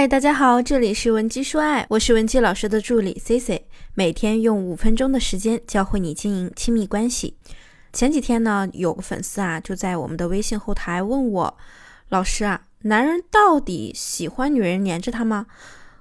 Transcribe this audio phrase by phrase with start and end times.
[0.00, 7.36] 嗨，大家好，这里是文姬说爱，我是文姬老师的助理 C C，每天用五分钟的时间教会你经营亲密关系。
[7.92, 11.58] 前几天呢，有个粉丝啊，就在我们的微信后台问我，
[12.08, 15.44] 老师啊，男人到底喜欢女人黏着他吗？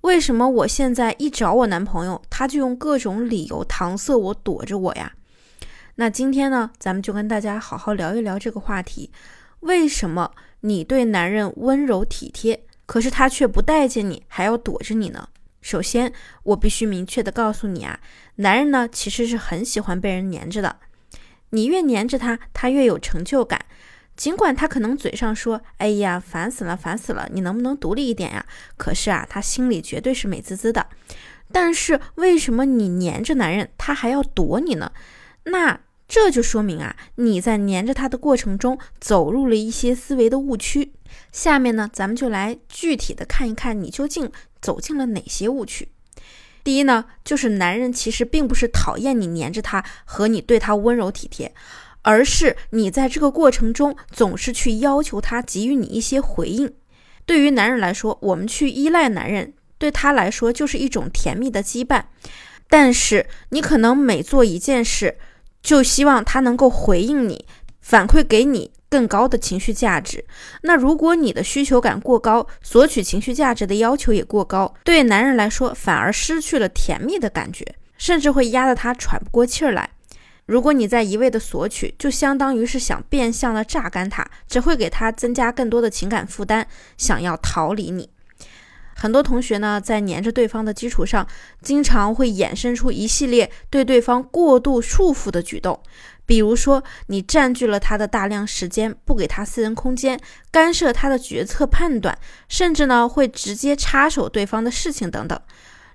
[0.00, 5.12] 为什么我现在一找我男朋友，他就用各种理由搪塞我，躲着我呀？
[5.96, 9.10] 那今天呢，咱们就跟大家好好聊一聊这个话题，
[9.60, 10.30] 为什么
[10.60, 12.64] 你对男人温柔体贴？
[12.86, 15.28] 可是他却不待见你，还要躲着你呢。
[15.60, 18.00] 首先，我必须明确的告诉你啊，
[18.36, 20.80] 男人呢其实是很喜欢被人黏着的。
[21.50, 23.64] 你越黏着他，他越有成就感。
[24.16, 28.44] 尽管他可能嘴上说：“哎呀，烦死了，烦死了，你能不能独立一点呀？”
[28.76, 30.88] 可是啊，他心里绝对是美滋滋的。
[31.50, 34.92] 但是为什么你黏着男人，他还要躲你呢？
[35.44, 35.80] 那
[36.14, 40.92] 这就说明啊，你在黏着他的过程中走入了一些思维的误区。
[41.32, 44.30] 下面呢，咱们就来具体的看一看，你究竟
[44.60, 45.88] 走进了哪些误区。
[46.62, 51.54] 第一呢，就是男人其实并不是讨厌你黏着他和你对他温柔体贴，
[52.02, 56.74] 而是你在这个过程中总是去要求他给予你一些回应。
[57.24, 62.04] 对于男人来说，我们去依赖男人，对他来说就是一种甜蜜的羁绊。
[62.68, 65.16] 但是你可能每做一件事，
[65.62, 67.46] 就希望他能够回应你，
[67.80, 68.72] 反馈给你。
[68.92, 70.22] 更高的情绪价值。
[70.60, 77.64] 那如果你的需求感过高，索取情绪价值的要求也过高，对男人来说反而失去了甜蜜的感觉，
[77.96, 79.88] 甚至会压得他喘不过气儿来。
[80.44, 86.66] 如果你在一味的索取，就相当于是想变相的榨干他，只会给他增加更多的情感负担，
[86.98, 88.10] 想要逃离你。
[88.94, 91.26] 很多同学呢，在黏着对方的基础上，
[91.60, 95.80] 经常会衍生出一系列对对方过度束缚的举动。
[96.24, 100.18] 比如说，你占据了他的大量时间，不给他私人空间，
[100.52, 102.16] 干涉他的决策判断，
[102.48, 105.38] 甚至呢会直接插手对方的事情等等。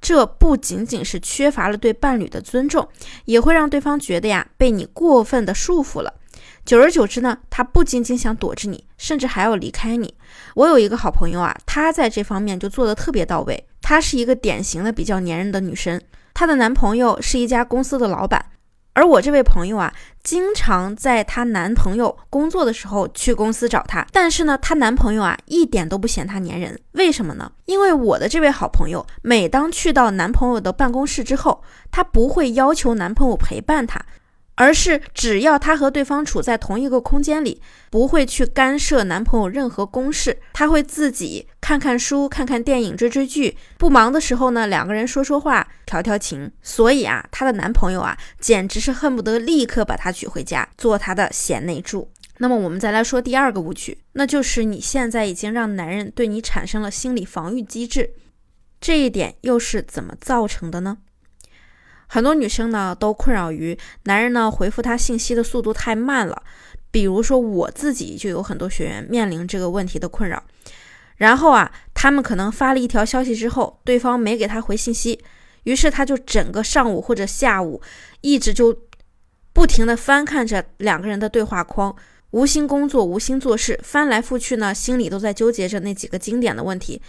[0.00, 2.88] 这不仅仅是缺乏了对伴侣的尊重，
[3.24, 6.14] 也会让对方觉得呀被你过分的束缚了。
[6.70, 10.14] 久而久之呢，他不仅仅想躲着你，甚至还要离开你。
[10.54, 13.66] 我有一个好朋友啊，她在这方面就做的特别到位。
[13.82, 16.00] 她是一个典型的比较粘人的女生，
[16.32, 18.46] 她的男朋友是一家公司的老板。
[18.92, 19.92] 而我这位朋友啊，
[20.22, 27.50] 经常在她男朋友工作的时候去公司找她，但是呢，她男朋友啊一点都不嫌她粘人，为什么呢？
[27.64, 34.00] 因为我的这位好朋友，每当去到男朋友的办公室之后，她不会要求男朋友陪伴她。
[34.60, 43.56] 而是只要她和对方处在同一个空间里，不会去干涉男朋友任何公事，她会自己看看书、看看电影、追追剧。
[43.78, 46.52] 不忙的时候呢，两个人说说话、调调情。
[46.60, 52.10] 所以啊，她的男朋友啊，简直是恨不得立刻把她娶回家，做她的贤内助。
[52.36, 58.10] 那么我们再来说第二个误区，那就是你现在已经让男人对你产生了心理防御机制，
[58.78, 60.98] 这一点又是怎么造成的呢？
[62.12, 66.42] 很多女生呢都困扰于男人呢回复她信息的速度太慢了，
[66.90, 70.42] 比如说我自己就有很多学员面临这个问题的困扰。
[71.18, 75.22] 然后啊，他们可能发了一条消息之后，对方没给他回信息，
[75.62, 77.80] 于是他就整个上午或者下午
[78.22, 78.76] 一直就
[79.52, 81.94] 不停的翻看着两个人的对话框，
[82.32, 87.00] 无心工作，无心做事，翻来覆去呢，心里都在纠结着那几个经典的问题：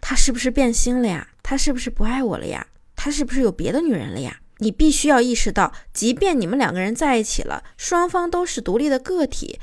[0.00, 1.26] 他是不是变心了呀？
[1.42, 2.64] 他是不是不爱我了呀？
[3.06, 4.40] 他是不是有别的女人了呀？
[4.58, 9.60] 你必须要意识到，即便你们两个人在一起了，双方都是独立的个体，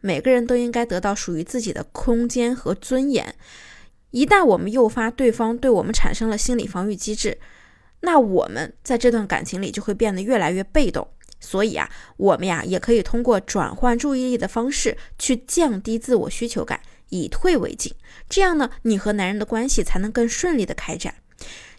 [0.00, 3.34] 每个人都应该得到属于自己的空间和尊严。
[4.12, 7.40] 一旦我们诱发对方对我们产生了心理防御机制，
[8.02, 11.08] 那我们在这段感情里就会变得越来越被动。
[11.40, 17.92] 所以啊，我们呀也可以通过转换注意力的方式去降低自我需求感，以退为进。
[18.28, 21.16] 这样呢，你和男人的关系才能更顺利的开展。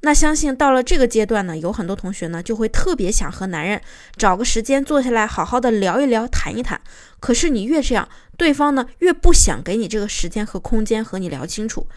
[0.02, 3.82] 那相信到了这个阶段呢，有很多同学呢就会特别想和男人
[4.16, 6.80] 找个时间坐下来好好的聊一聊、谈一谈。
[7.20, 11.88] 可是你越这样，对方呢越不想给你这个时间和空间和你聊清楚，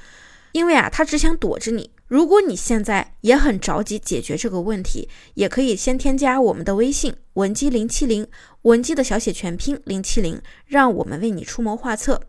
[0.50, 1.90] 因为啊他只想躲着你。
[2.08, 8.26] 如果你现在也很着急解决这个问题，也可以先添加我们的微信文姬零七零，
[8.62, 12.20] 文姬的小写全拼零七零，让我们为你出谋划策。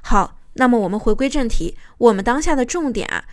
[0.00, 3.24] 好，那么我们回归正题，我们当下的重点啊。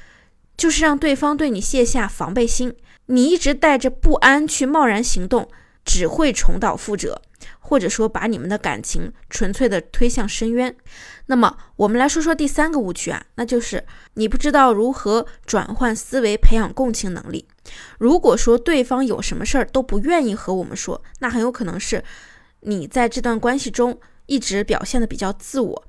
[0.57, 2.75] 就是让对方对你卸下防备心，
[3.06, 5.48] 你一直带着不安去贸然行动，
[5.86, 7.21] 只会重蹈覆辙，
[7.59, 10.75] 或者说把你们的感情纯粹的推向深渊。
[11.27, 17.48] 那么，我们来说说第三个误区啊，那就是你不知道如何转换思维，培养共情能力。
[18.00, 22.03] 如果说对方有什么事儿都不愿意和我们说，那很有可能是
[22.62, 25.83] 你在这段关系中一直表现的比较自我。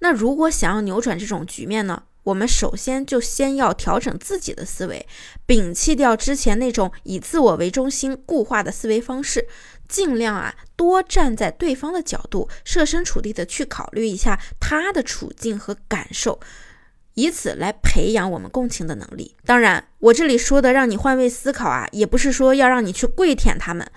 [0.00, 2.02] 那如果想要扭转这种局面呢？
[2.24, 5.06] 我们首先就先要调整自己的思维，
[5.46, 9.48] 摒弃掉之前那种以自我为中心固化的思维方式，
[9.88, 16.38] 尽量啊多站在对方的角度，设身处地的去考虑一下他的处境和感受，
[17.14, 19.34] 以此来培养我们共情的能力。
[19.44, 23.90] 当然，我这里说的让你换位思考啊，也不是说要让你去跪舔他们。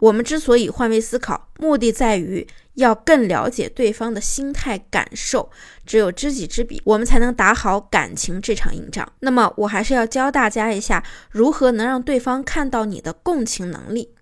[0.00, 5.50] 我们之所以换位思考，目的在于要更了解对方的心态感受。
[5.84, 9.06] 只有知己知彼，我们才能打好感情这场硬仗。
[9.20, 14.14] 那么，我还是要教大家一下，如何能让对方看到你的共情能力。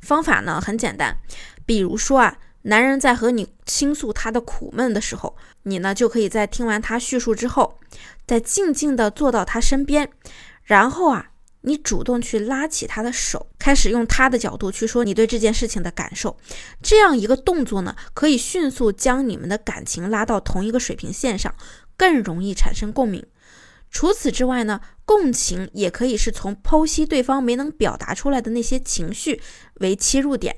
[0.00, 1.18] 方法呢很简单，
[1.66, 7.78] 比如说啊，男人在和你倾诉他的苦闷的时候，你呢就可以在听完他叙述之后，
[8.26, 10.08] 再静静地坐到他身边，
[10.62, 11.30] 然后啊。
[11.64, 16.36] 你主动去拉起他的手，开始用他的角度去说你对这件事情的感受，
[16.82, 21.54] 这样一个动作呢，可以迅速将你们的感情拉到同一个水平线上，
[21.96, 23.24] 更容易产生共鸣。
[23.90, 29.40] 除此之外呢，共情也可以是从剖析对方没能表达出来的那些情绪
[29.74, 30.56] 为切入点。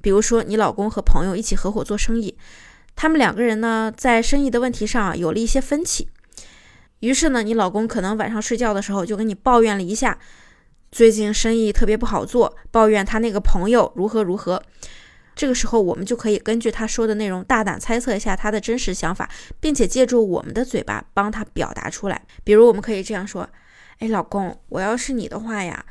[0.00, 2.36] 比如说，你老公和朋友一起合伙做生意，
[2.94, 6.08] 他们两个人呢在生意的问题上有了一些分歧。
[7.00, 10.18] 于是呢，你老公可能晚上睡觉的时候就跟你抱怨了一下，
[10.90, 14.62] 最近生意特别不好做，抱怨他那个朋友如何如何。
[15.34, 19.28] 这个时候，我们就可以根据他说的内容，大胆猜测一下他的真实想法，
[19.60, 22.22] 并且借助我们的嘴巴帮他表达出来。
[22.42, 23.46] 比如，我们可以这样说
[24.00, 25.84] ：“哎，老公，我要是你的话呀，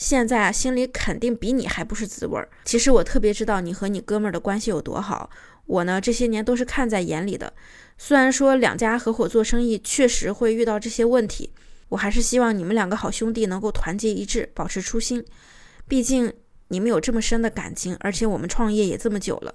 [0.00, 2.48] 现在啊，心里肯定比你还不是滋味儿。
[2.64, 5.28] 其实我特别知道你和你哥们儿的关系有多好。”
[5.68, 7.52] 我呢，这些年都是看在眼里的。
[7.98, 11.52] 虽然说两家合伙做生意确实会遇到这些问题，
[11.90, 15.22] 我还是希望你们两个好兄弟能够团结一致，保持初心。
[15.86, 16.32] 毕竟
[16.68, 19.54] 你们有这么深的感情，而且我们创业也这么久了。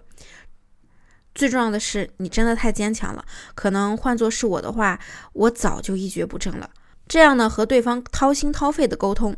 [1.33, 3.25] 最重要的是，你真的太坚强了。
[3.55, 4.99] 可能换作是我的话，
[5.33, 6.69] 我早就一蹶不振了。
[7.07, 9.35] 这样呢，和对方掏心掏肺的沟通，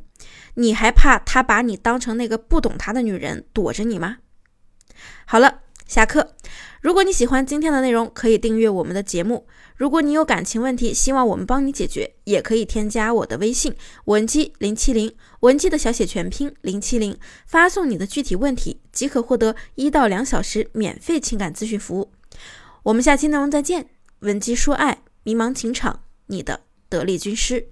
[0.58, 4.18] 你还怕他把你当成那个不懂他的女人躲着你吗？
[5.26, 5.62] 好了。
[5.88, 6.36] 下课。
[6.82, 9.48] 如果你喜欢今天的内容，可以订阅我们的节目。
[9.78, 13.74] 如果你有感情问题，希望我们帮你解决，也可以添加我的微信
[14.04, 22.12] 文姬零七零，文姬的小写全拼零七零，发送你的具体问题，即可获得一到两小时免费情感咨询服务。
[22.84, 23.88] 我们下期内容再见。
[24.20, 27.70] 文姬说爱，迷茫情场，你的得力军师。